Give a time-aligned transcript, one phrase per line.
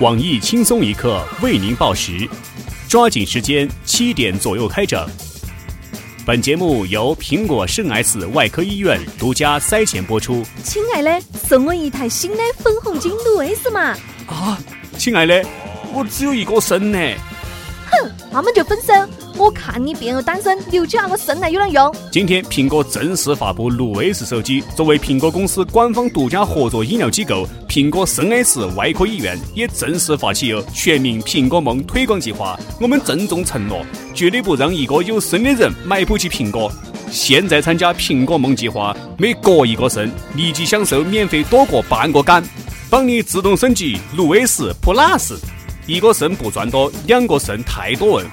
[0.00, 2.28] 网易轻松一刻为您报时，
[2.88, 5.04] 抓紧时间，七点左右开整。
[6.24, 10.44] 本节目由苹果圣 S 外科医院独家塞钱播出。
[10.62, 13.96] 亲爱的，送我一台新的粉红金六 S 嘛！
[14.28, 14.56] 啊，
[14.96, 15.44] 亲爱的，
[15.92, 16.98] 我只有一个肾呢。
[17.90, 18.92] 哼，那么就分手。
[19.36, 21.92] 我看你变个单身，留起那个肾来有啷用？
[22.12, 32.58] 今天苹果正式发布六 S 手机，作为苹果公司官方独家合作医疗机构，苹果圣 S 外科医院也正式发起了全民苹果梦推广计划。
[32.80, 36.72] 我们郑重承诺，绝对不让一个有肾的人买不起苹果。
[37.10, 42.42] 现在参加苹果梦计划，每割一个肾，立即享受免费多过半个肝，
[42.88, 45.36] 帮你自动升级六 S Plus。
[45.86, 48.26] 一个肾不赚多，两个肾太多问。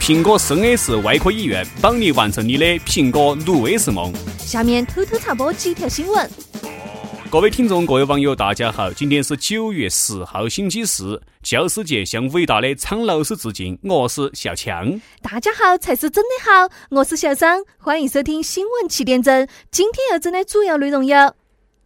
[0.00, 4.10] 苹果圣 S 外科医院帮你完成你的苹果六 S 梦。
[4.38, 6.30] 下面偷偷插播几条新闻。
[7.30, 13.78] 各位听众、各位网友，大家好，今天是九月十号，星期四，教师节，向伟大的苍老师致敬。
[13.82, 14.98] 我是小强。
[15.20, 19.46] 大家好，才是真的好，我是小张，欢迎收听新闻七点整。
[19.70, 21.34] 今天要整的主要内容有：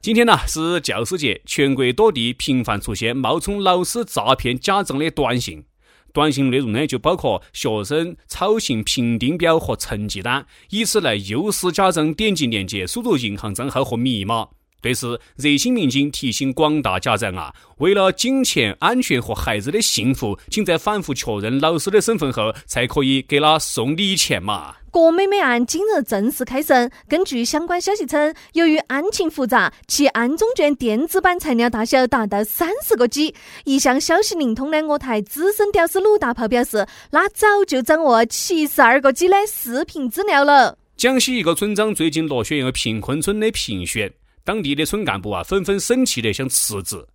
[0.00, 5.64] 今天呢是教师节，全国多地频繁出现冒充老师诈骗家长的短信。
[6.12, 14.46] 短信内容呢，就包括学生操行评定表和成绩单，以此来诱使家长点击链接，输入银行账号和密码。
[14.82, 24.74] 对此，热心民警提醒广大家长啊，为了金钱安全和孩子的幸福，请在反复确认老师的身份后，才可以给他送礼钱嘛。
[24.90, 26.90] 郭美美案今日正式开审。
[27.08, 33.34] 根据相关消息称，由于案情复杂，其案中卷电子版材料大小达到三十个 G。
[33.64, 40.76] 一向消息灵通的我台资深屌丝鲁大炮表示，他早就掌握七十二个 G 的视频资料了。
[40.94, 44.12] 江西一个村庄最近落选一个贫困村的评选，
[44.44, 47.06] 当地的村干部啊纷纷生气的想辞职。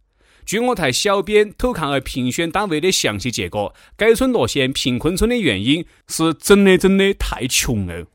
[0.45, 8.05] 据我台小编偷看了评选单位的详细结果，该村落选贫困村的原因是真的真的太穷了。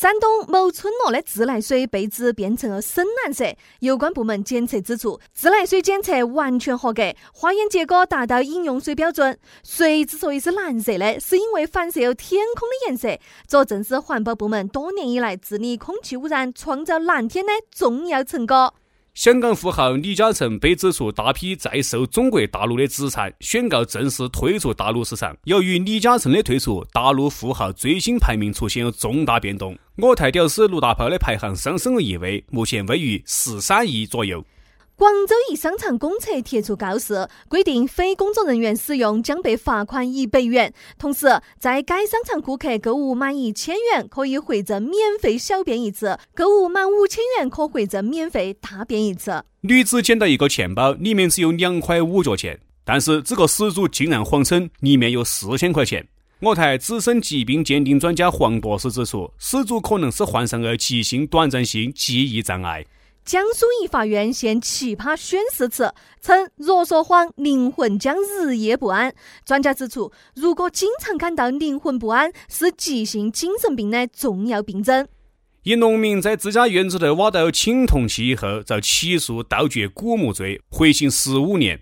[0.00, 3.44] 山东某村落的自来水被指变成了深蓝色，
[3.80, 9.36] 有关部门检测指出，自来水检测完全合格，化验结果达到饮用水标准。
[9.64, 18.72] 水之所以是蓝色的，是因为反射有天空的颜色，这正是环保部门多年以来治理空气污染、创造蓝天的重要成果。
[19.18, 25.36] 香港富豪李嘉诚被指出大批在售中国大陆的资产，宣告正式退出大陆市场。
[25.42, 29.76] 由于李嘉诚的退出，大陆富豪最新排名出现了重大变动。
[29.96, 34.44] 我台屌丝卢大炮的排行上升了一位，目前位于十三亿左右。
[34.98, 40.74] 广州一商场公厕贴出告示，规定非工作人员使用将被罚款一百元。
[40.98, 49.44] 同时，在该商场顾客购物满一千元可以回赠免费小便一次，购物满五千元可回赠免费大便一次。
[49.60, 56.04] 女子捡到一个钱包，里面只有两块五角钱，但是这个失主竟然谎称里面有四千块钱。
[56.40, 62.84] 我台资深疾病鉴定专家黄博士指出，失主可能是患上了急性短暂性记忆障碍。
[63.28, 69.14] 江苏一法院现奇葩宣誓词，称若说谎，灵魂将日夜不安。
[69.44, 75.06] 专家指出，如果经常感到灵魂不安，是急性精神病的重要病症。
[75.62, 81.78] 一农民在自家院子头挖到青铜器以后，遭起诉盗掘古墓罪，回刑十五年。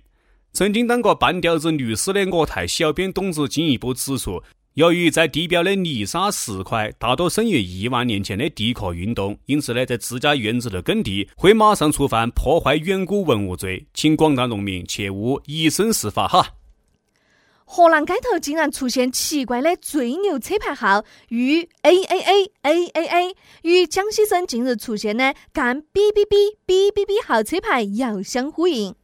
[0.52, 4.42] 曾经当过半吊子律师的我台小编董子进一步指出。
[4.76, 16.56] 由于在地表的泥沙石块大多生于亿万年前的地壳运动，因此呢，在自家院子的耕地会马上触犯破坏远古文物罪，请广大农民切勿以身试法哈。
[17.64, 28.94] 河南街头竟然出现奇怪的最牛车牌号豫 A A A A A A，与江西省近日出现的赣 B B B B B B 号车牌遥相呼应。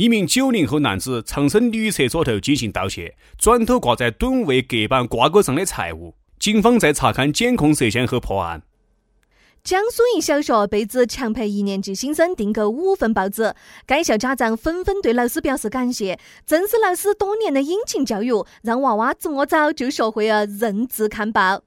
[0.00, 6.14] 一名九零后男子藏身女厕所头进行盗窃，转头挂在蹲位隔板挂钩上的财物。
[6.38, 8.62] 警方在查看监控摄像后破案。
[9.62, 13.54] 江苏一小学被指强迫一年级新生订购五份报纸，
[13.84, 16.18] 该校家长纷纷对老师表示感谢。
[16.46, 18.32] 正是老师多年的殷勤教育，
[18.62, 21.62] 让娃娃这么早就学会了认字看报。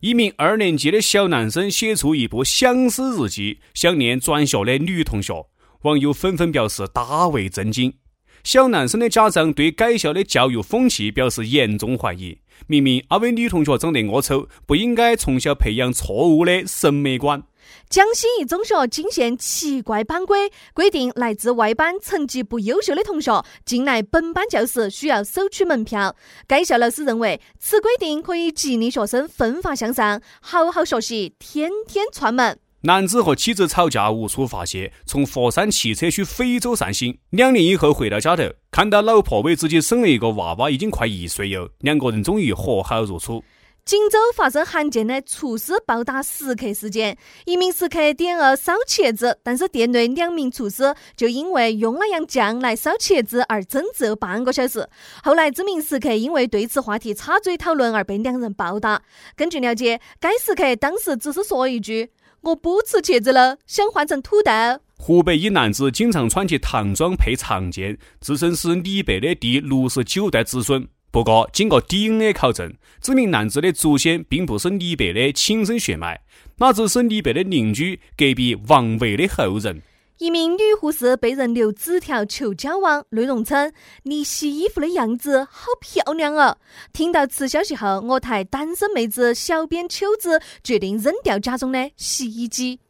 [0.00, 5.46] 一名二年级的小男生写出一部相思日记，想念转学的女同学。
[5.86, 7.94] 网友纷纷表示大为震惊。
[8.42, 12.38] 小男生的家长对该校的教育风气表示严重怀疑。
[12.66, 17.40] 明明那位女同学长得恶丑，不应该从小培养错误的审美观。
[17.88, 26.16] 江西一中学惊现奇怪班规，规定来自外班成绩不优秀的同学进来本班教室需要收取门票。
[26.48, 32.58] 该校老师认为，此规定可以激励学生奋发向上，好好学习，天天串门。
[32.86, 37.18] 男子和妻子吵架无处发泄，从佛山骑车去非洲散心。
[37.30, 41.68] 两年以后回到家头，看到老婆为自己生了一个娃娃，已经快一岁了。
[41.80, 43.42] 两个人终于和好如初。
[43.84, 54.88] 锦州发生罕见的厨师暴打食客事件，一名食客点了烧茄子，但是店内两名厨师就因为用了样酱来烧茄子而争执半个小时。
[55.22, 59.02] 后来，这名食客因为对此话题插嘴讨论而被两人暴打。
[59.36, 62.10] 根据了解，该食客当时只是说一句
[62.46, 64.52] ：“我不吃茄子了，想换成土豆。”
[64.98, 70.86] 湖北一男子经常穿起唐装配长剑，自称是李白的第六十九代子孙。
[71.10, 76.20] 不过，经过 DNA 考证，这名男子的祖先并不是李白的亲生血脉，
[76.58, 79.82] 那只是李白的邻居隔壁王维的后人。
[80.18, 83.70] 一名女护士被人留纸条求交往，内容称
[84.04, 86.56] ：“你洗衣服的样子好漂亮哦。”
[86.94, 92.80] 听到此消息后，我台单身妹子小编秋子决定扔掉家中的洗衣机。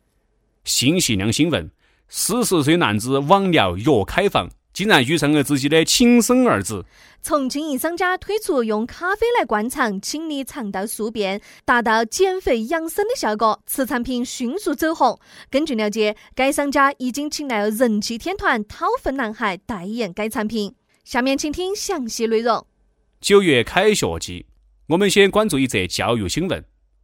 [0.63, 1.69] 信息量新闻：
[2.09, 4.49] 四十岁男子网聊约开房。
[4.77, 6.85] 竟然遇上了自己的亲生儿子。
[7.23, 13.63] 重庆一商家推出用咖啡来灌肠，清理肠道宿便，达到减肥养生的效果。
[13.65, 15.19] 此产品迅速走红。
[15.51, 20.75] 根据了解，该商家已经请来了人气天团掏粪男孩代言该产品。
[21.05, 22.67] 下面请听详细内容。
[23.19, 24.45] 九月开学季，
[24.89, 26.63] 我们先关注一则教育新闻：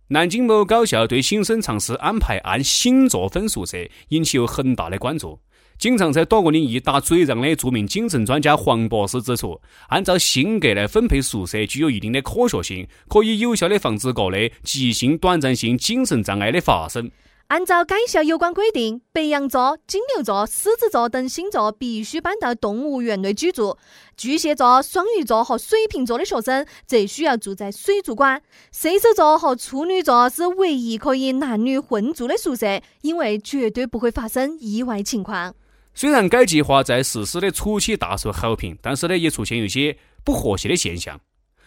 [0.09, 3.79] 南京某高校对新生尝试安排按星座分宿舍，
[4.11, 5.41] 引起有很大的关注。
[5.83, 17.11] 经常在多个领域打嘴仗的著名精神专家黄博士指出，按照性格来分配宿舍具有一定的科学性，可以有效的防止各类急性短暂性精神障碍的发生。
[17.49, 23.77] 按照该校有关规定，白羊座、金牛座、狮子座等星座必须搬到动物园内居住；
[24.17, 28.39] 巨蟹座、双鱼座和水瓶座的学生则需要住在水族馆；
[28.71, 35.53] 射手座和处女座是唯一可以男女混住的宿舍，因为绝对不会发生意外情况。
[35.95, 41.21] 虽然该计划在实施的初期大受好评，但是呢，也出现一些不和谐的现象。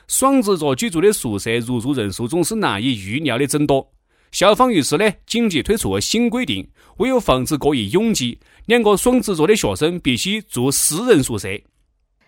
[0.07, 3.91] 双子座居住的宿舍入住人数总是难以预料的增多。
[4.31, 6.67] 校方于是呢紧急推出了新规定，
[6.97, 11.47] 为有防止过于拥挤，两个双子座的学生必须住私人宿舍。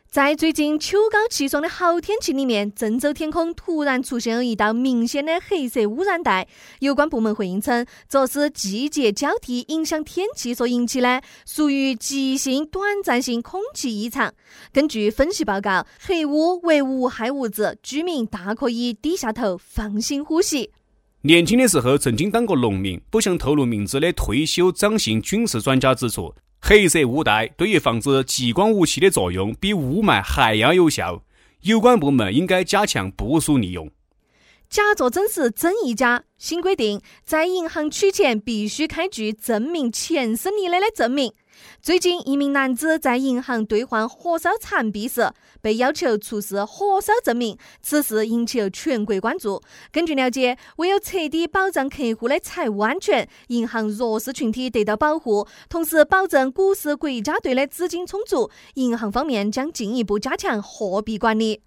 [0.10, 6.48] 在最近秋高气爽的好天气里面，郑州天空突然出现了一道明显的黑色污染带。
[6.80, 14.34] 有关部门回应称，这是季节交替影响天气所引起的，属于急性短暂性空气异常。
[14.72, 20.72] 根据分析报告，黑污为无害物质，居民大可以低下头放心呼吸。
[21.22, 31.24] 年轻的时候曾经当过农民，不想透露名字的退休张姓军事专家指出，黑色雾带对于防止激光武器的作用比雾霾还要有效。
[31.62, 33.90] 有关部门应该加强部署利用。
[34.70, 36.24] 假作真时真亦假。
[36.38, 41.34] 新规定，在银行取钱必须开具证明钱是你的的证明。
[41.82, 45.32] 最近，一名男子在银行兑换火烧残币时，
[45.62, 49.60] 被要求出示火烧证明，此事引起了全国关注。
[49.92, 61.62] 根据了解，为了彻底保障客户的财务安全，银行弱势群体得到保护，同时保证股市国家队的资金充足，银行方面将进一步加强货币管理。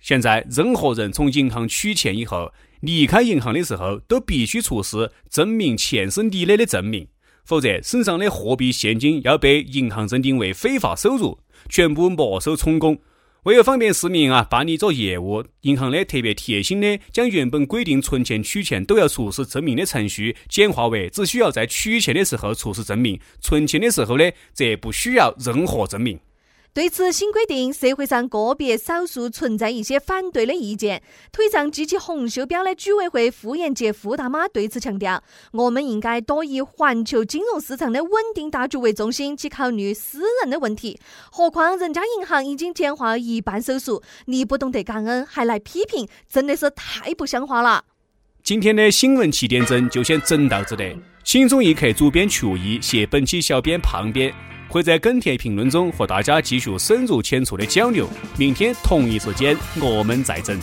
[0.00, 7.06] 现在，任何人从银行取钱以后，离开银行的时候，都必须出示证明钱是你的的证明。
[7.44, 11.38] 否则，身上的货币现金要被银行认定为非法收入，
[11.68, 12.98] 全部没收充公。
[13.44, 26.18] 为了方便市民啊办理做业务，银行呢特别贴心的将原本规定存钱取钱都要出示证明的程序简化为只需要在取钱的时候出示证明，存钱的时候呢则不需要任何证明。
[26.72, 31.02] 对此新规定，社会上个别少数存在一些反对的意见。
[31.32, 35.20] 腿上系起红袖标的居委会傅延杰傅大妈对此强调
[35.52, 41.00] ：“我们应该多以环球金融市场的稳定大局为中心去考虑私人的问题。
[41.32, 47.84] 何况人家银行已经简化一半手续，你不懂得感恩还来批评，真的是太不像话了。”
[48.44, 50.96] 今天的新闻七点整就先整到这里。
[51.24, 54.32] 轻松一刻，主编曲艺，谢本期小编胖编。
[54.70, 58.08] 会在跟帖评论中和大家继续深入浅出的交流。
[58.38, 60.58] 明天同一时间我们再整。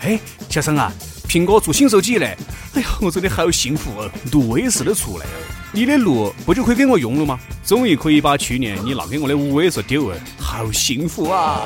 [0.00, 0.18] 哎，
[0.50, 0.92] 小生啊，
[1.28, 2.36] 苹果出新手机嘞！
[2.74, 5.32] 哎呀，我真的好幸福哦，六 S 都出来了。
[5.72, 7.38] 你的六不就可以给我用了吗？
[7.64, 11.62] 终于可以把去年你拿给我的五 S 丢了，好幸福啊！